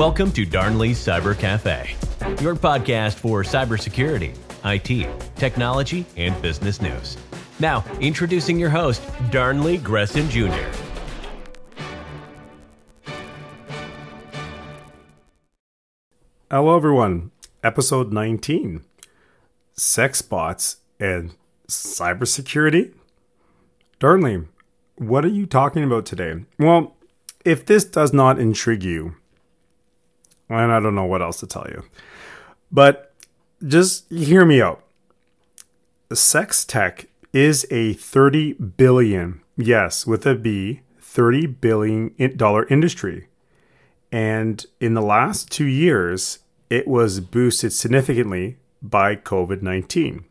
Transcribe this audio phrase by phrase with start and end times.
[0.00, 1.94] Welcome to Darnley's Cyber Cafe,
[2.42, 4.34] your podcast for cybersecurity,
[4.64, 7.18] IT, technology, and business news.
[7.58, 10.66] Now, introducing your host, Darnley Gresson Jr.
[16.50, 17.30] Hello, everyone.
[17.62, 18.82] Episode 19
[19.74, 21.34] Sex Bots and
[21.68, 22.94] Cybersecurity.
[23.98, 24.46] Darnley,
[24.96, 26.46] what are you talking about today?
[26.58, 26.96] Well,
[27.44, 29.16] if this does not intrigue you,
[30.58, 31.84] and I don't know what else to tell you,
[32.70, 33.14] but
[33.66, 34.82] just hear me out.
[36.12, 43.28] Sex tech is a 30 billion, yes, with a B, 30 billion dollar industry.
[44.12, 50.24] And in the last two years, it was boosted significantly by COVID 19.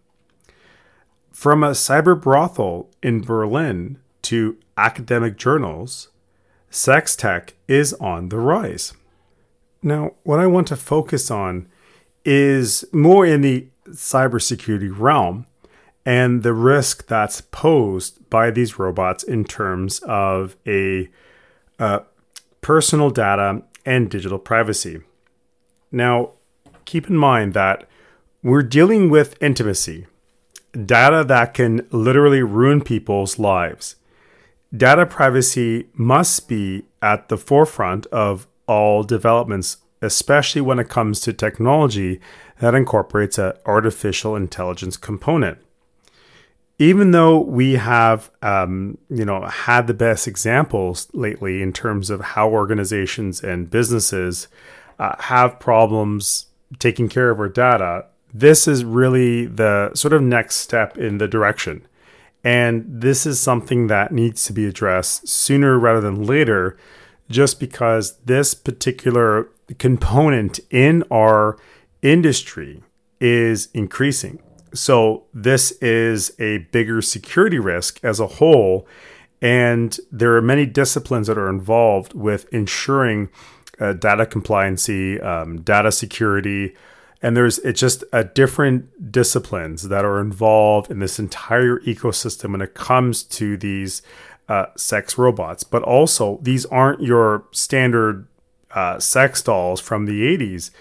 [1.31, 6.09] From a cyber brothel in Berlin to academic journals,
[6.69, 8.93] sex tech is on the rise.
[9.81, 11.67] Now, what I want to focus on
[12.25, 15.45] is more in the cybersecurity realm
[16.05, 21.09] and the risk that's posed by these robots in terms of a
[21.77, 21.99] uh,
[22.61, 25.01] personal data and digital privacy.
[25.91, 26.31] Now,
[26.85, 27.87] keep in mind that
[28.43, 30.07] we're dealing with intimacy,
[30.85, 33.95] data that can literally ruin people's lives.
[34.75, 41.33] Data privacy must be at the forefront of all developments, especially when it comes to
[41.33, 42.21] technology
[42.59, 45.57] that incorporates an artificial intelligence component.
[46.77, 52.21] Even though we have, um, you know, had the best examples lately in terms of
[52.21, 54.47] how organizations and businesses
[54.99, 56.45] uh, have problems
[56.77, 61.27] taking care of our data, this is really the sort of next step in the
[61.27, 61.85] direction.
[62.43, 66.77] And this is something that needs to be addressed sooner rather than later,
[67.29, 71.57] just because this particular component in our
[72.01, 72.83] industry
[73.19, 74.41] is increasing.
[74.73, 78.87] So, this is a bigger security risk as a whole.
[79.41, 83.29] And there are many disciplines that are involved with ensuring
[83.79, 86.75] uh, data compliancy, um, data security,
[87.21, 92.61] and there's it's just a different disciplines that are involved in this entire ecosystem when
[92.61, 94.01] it comes to these
[94.49, 95.63] uh, sex robots.
[95.63, 98.27] But also, these aren't your standard
[98.71, 100.71] uh, sex dolls from the 80s.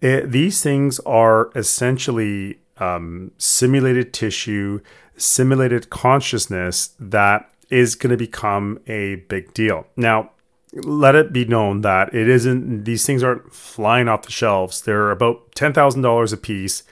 [0.00, 4.80] It, these things are essentially um, simulated tissue,
[5.16, 9.86] simulated consciousness that is going to become a big deal.
[9.96, 10.30] Now,
[10.72, 15.10] let it be known that it isn't these things aren't flying off the shelves they're
[15.10, 16.84] about $10000 a piece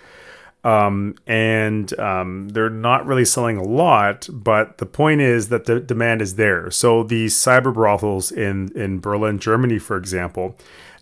[0.68, 5.80] um, and um, they're not really selling a lot but the point is that the
[5.80, 6.70] demand is there.
[6.70, 10.56] So these cyber brothels in in berlin germany for example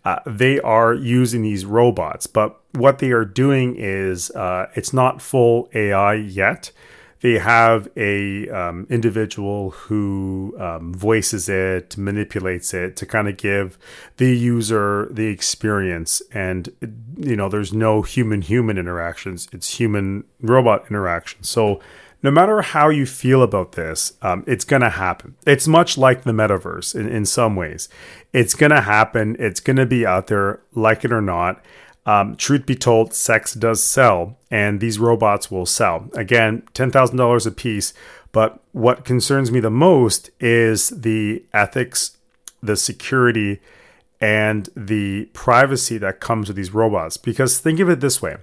[0.06, 2.28] uh, they are using these robots.
[2.28, 6.70] But what they are doing is uh, it's not full ai yet
[7.26, 13.76] they have a um, individual who um, voices it, manipulates it to kind of give
[14.18, 16.22] the user the experience.
[16.32, 16.70] And
[17.18, 21.48] you know, there's no human human interactions; it's human robot interactions.
[21.48, 21.80] So
[22.22, 25.34] no matter how you feel about this, um, it's going to happen.
[25.44, 27.88] It's much like the metaverse in, in some ways.
[28.32, 29.34] It's going to happen.
[29.40, 31.60] It's going to be out there, like it or not.
[32.06, 36.08] Um, truth be told, sex does sell, and these robots will sell.
[36.14, 37.92] Again, $10,000 a piece.
[38.32, 42.16] But what concerns me the most is the ethics,
[42.62, 43.60] the security,
[44.20, 47.16] and the privacy that comes with these robots.
[47.16, 48.36] Because think of it this way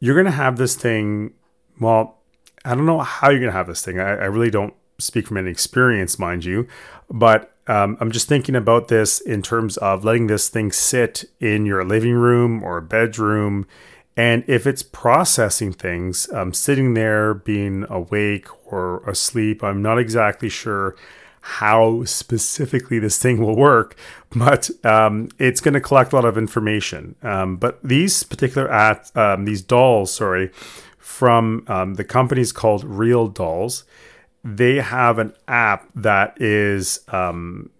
[0.00, 1.32] you're going to have this thing,
[1.78, 2.16] well,
[2.64, 4.00] I don't know how you're going to have this thing.
[4.00, 6.66] I, I really don't speak from any experience, mind you,
[7.10, 11.66] but um, I'm just thinking about this in terms of letting this thing sit in
[11.66, 13.64] your living room or bedroom.
[14.16, 20.48] And if it's processing things, um, sitting there, being awake or asleep, I'm not exactly
[20.48, 20.96] sure
[21.42, 23.96] how specifically this thing will work,
[24.34, 27.14] but um, it's going to collect a lot of information.
[27.22, 30.50] Um, but these particular at um, these dolls, sorry,
[30.98, 33.84] from um, the company's called Real Dolls
[34.42, 37.70] they have an app that is um,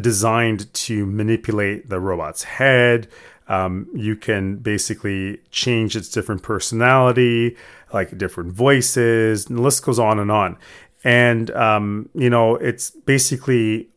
[0.00, 3.08] designed to manipulate the robot's head.
[3.48, 7.56] Um, you can basically change its different personality,
[7.92, 10.56] like different voices, and the list goes on and on.
[11.02, 13.88] And, um, you know, it's basically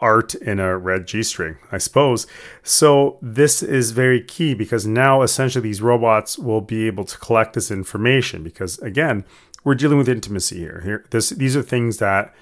[0.00, 2.26] art in a red G string, I suppose.
[2.62, 7.54] So this is very key because now essentially these robots will be able to collect
[7.54, 9.24] this information because, again,
[9.64, 10.80] we're dealing with intimacy here.
[10.84, 12.34] Here, this these are things that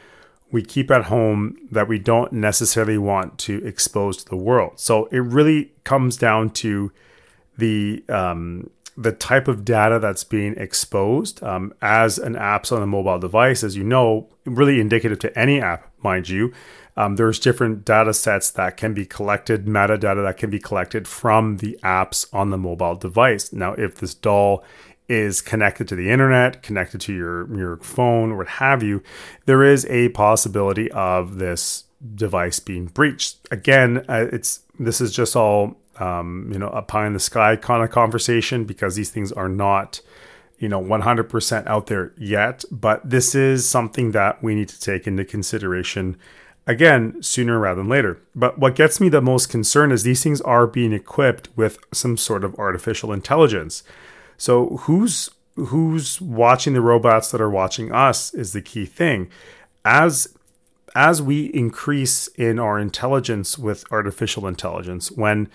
[0.50, 4.80] we keep at home that we don't necessarily want to expose to the world.
[4.80, 6.90] So it really comes down to
[7.58, 12.86] the um, the type of data that's being exposed um, as an app's on a
[12.86, 16.52] mobile device, as you know, really indicative to any app, mind you.
[16.96, 21.58] Um, there's different data sets that can be collected, metadata that can be collected from
[21.58, 23.52] the apps on the mobile device.
[23.52, 24.64] Now, if this doll
[25.08, 29.02] is connected to the internet, connected to your your phone, or what have you,
[29.46, 31.84] there is a possibility of this
[32.14, 33.38] device being breached.
[33.50, 37.56] Again, uh, it's this is just all um, you know a pie in the sky
[37.56, 40.00] kind of conversation because these things are not
[40.58, 45.06] you know 100% out there yet but this is something that we need to take
[45.06, 46.16] into consideration
[46.66, 50.40] again sooner rather than later but what gets me the most concerned is these things
[50.42, 53.82] are being equipped with some sort of artificial intelligence
[54.38, 59.28] so who's who's watching the robots that are watching us is the key thing
[59.84, 60.34] as
[60.94, 65.48] as we increase in our intelligence with artificial intelligence when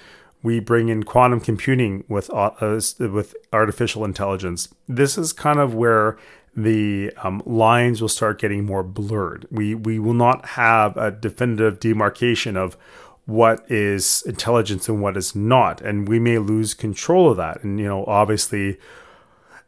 [0.43, 2.51] we bring in quantum computing with uh,
[2.99, 4.67] with artificial intelligence.
[4.87, 6.17] This is kind of where
[6.55, 9.47] the um, lines will start getting more blurred.
[9.49, 12.77] We we will not have a definitive demarcation of
[13.25, 17.63] what is intelligence and what is not, and we may lose control of that.
[17.63, 18.77] And you know, obviously,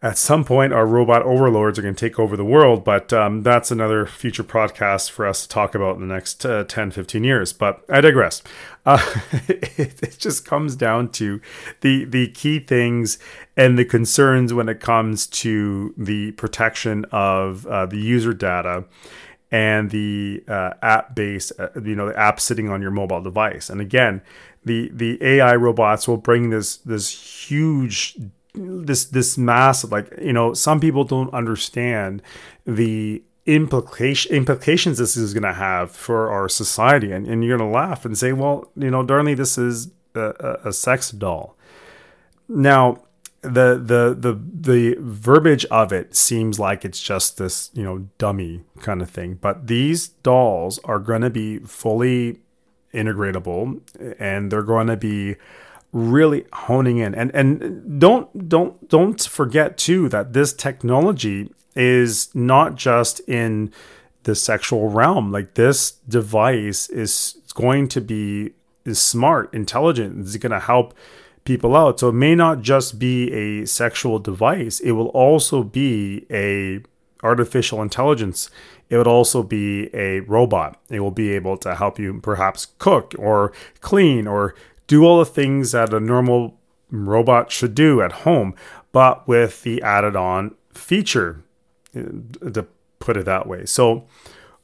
[0.06, 3.42] at some point our robot overlords are going to take over the world but um,
[3.42, 7.24] that's another future podcast for us to talk about in the next uh, 10 15
[7.24, 7.52] years.
[7.52, 8.44] But i digress.
[8.86, 9.04] Uh,
[9.48, 11.42] it, it, just comes down to
[11.82, 13.18] the the key things
[13.58, 18.86] and the concerns when it comes to the protection of uh, the user data
[19.52, 23.70] and the uh, app base uh, you know the app sitting on your mobile device.
[23.70, 24.22] And again
[24.64, 28.18] the the ai robots will bring this this huge
[28.54, 32.22] this this massive like you know some people don't understand
[32.66, 37.12] the implication implications this is going to have for our society.
[37.12, 40.60] And, and you're going to laugh and say well you know darnley this is a,
[40.66, 41.58] a, sex doll.
[42.48, 43.04] Now
[43.46, 48.62] the the the the verbiage of it seems like it's just this you know dummy
[48.80, 52.40] kind of thing but these dolls are going to be fully
[52.94, 53.82] integratable
[54.20, 55.36] and they're going to be
[55.96, 57.16] really honing in.
[57.16, 63.72] And and don't don't don't forget too that this technology is not just in
[64.24, 65.32] the sexual realm.
[65.32, 68.52] Like this device is going to be
[68.84, 70.94] is smart intelligent it's going to help
[71.46, 72.00] people out.
[72.00, 74.80] So it may not just be a sexual device.
[74.80, 76.82] It will also be a
[77.24, 78.50] artificial intelligence.
[78.90, 80.80] It would also be a robot.
[80.90, 84.54] It will be able to help you perhaps cook or clean or
[84.88, 86.60] do all the things that a normal
[86.92, 88.54] robot should do at home,
[88.92, 91.44] but with the added on feature,
[91.96, 92.02] uh,
[92.52, 92.68] to
[93.00, 93.66] put it that way.
[93.66, 94.06] So,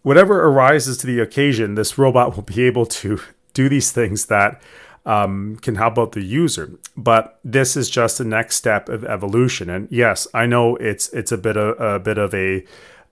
[0.04, 3.20] whatever arises to the occasion, this robot will be able to
[3.54, 4.62] do these things that
[5.06, 6.72] um, can help out the user.
[6.96, 9.70] But this is just the next step of evolution.
[9.70, 12.64] And yes, I know it's it's a bit of a bit of a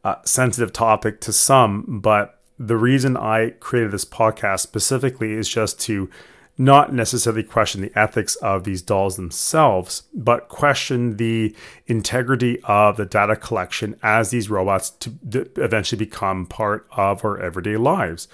[0.03, 5.79] uh, sensitive topic to some, but the reason I created this podcast specifically is just
[5.81, 6.09] to
[6.57, 11.55] not necessarily question the ethics of these dolls themselves, but question the
[11.87, 15.13] integrity of the data collection as these robots to
[15.55, 18.27] eventually become part of our everyday lives.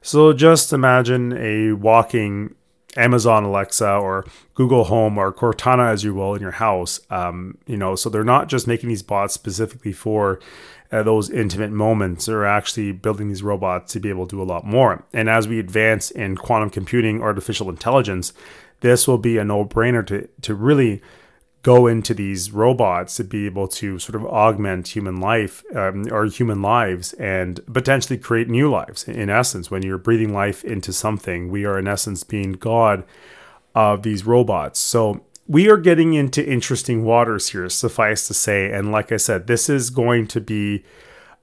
[0.00, 2.54] So just imagine a walking
[2.96, 4.24] Amazon Alexa or
[4.54, 7.00] Google Home or Cortana, as you will, in your house.
[7.10, 10.40] Um, you know, so they're not just making these bots specifically for
[10.92, 14.44] uh, those intimate moments They're actually building these robots to be able to do a
[14.44, 15.04] lot more.
[15.12, 18.34] And as we advance in quantum computing, artificial intelligence,
[18.80, 21.00] this will be a no brainer to, to really
[21.62, 26.26] go into these robots to be able to sort of augment human life um, or
[26.26, 29.06] human lives and potentially create new lives.
[29.06, 33.04] In essence, when you're breathing life into something, we are in essence being God
[33.74, 34.80] of these robots.
[34.80, 38.70] So we are getting into interesting waters here, suffice to say.
[38.72, 40.84] And like I said, this is going to be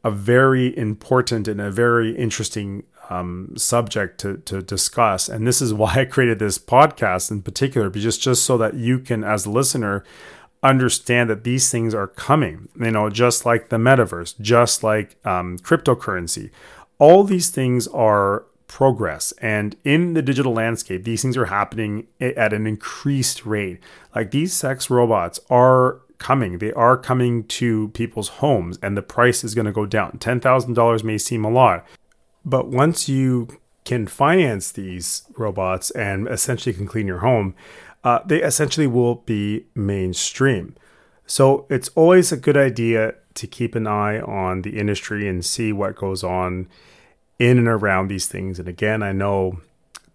[0.04, 5.28] a very important and a very interesting um, subject to, to discuss.
[5.28, 9.00] And this is why I created this podcast in particular, just, just so that you
[9.00, 10.04] can, as a listener,
[10.62, 15.58] understand that these things are coming, you know, just like the metaverse, just like um,
[15.60, 16.52] cryptocurrency.
[16.98, 19.34] All these things are progress.
[19.42, 23.80] And in the digital landscape, these things are happening at an increased rate.
[24.16, 29.44] Like these sex robots are coming, they are coming to people's homes, and the price
[29.44, 30.12] is going to go down.
[30.20, 31.86] $10,000 may seem a lot,
[32.46, 33.48] but once you
[33.86, 37.56] can finance these robots and essentially can clean your home,
[38.04, 40.76] uh, they essentially will be mainstream.
[41.26, 45.72] So it's always a good idea to keep an eye on the industry and see
[45.72, 46.68] what goes on
[47.38, 48.60] in and around these things.
[48.60, 49.62] And again, I know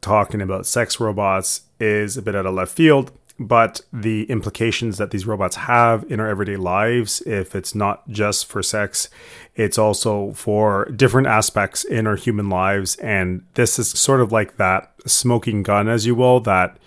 [0.00, 5.10] talking about sex robots is a bit out of left field, but the implications that
[5.10, 9.08] these robots have in our everyday lives, if it's not just for sex,
[9.56, 12.96] it's also for different aspects in our human lives.
[12.96, 16.78] And this is sort of like that smoking gun, as you will, that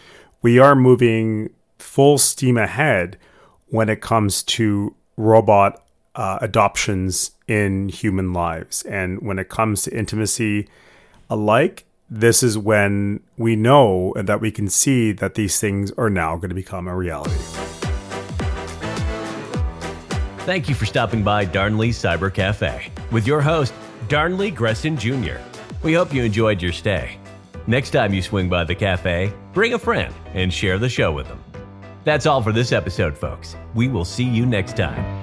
[0.41, 1.49] we are moving
[1.79, 3.17] full steam ahead
[3.67, 5.83] when it comes to robot
[6.15, 8.83] uh, adoptions in human lives.
[8.83, 10.69] And when it comes to intimacy
[11.29, 16.35] alike, this is when we know that we can see that these things are now
[16.35, 17.35] going to become a reality.
[20.45, 23.73] Thank you for stopping by Darnley Cyber Cafe with your host,
[24.07, 25.39] Darnley Gresson Jr.
[25.83, 27.17] We hope you enjoyed your stay.
[27.67, 31.27] Next time you swing by the cafe, bring a friend and share the show with
[31.27, 31.43] them.
[32.05, 33.57] That's all for this episode, folks.
[33.75, 35.16] We will see you next time.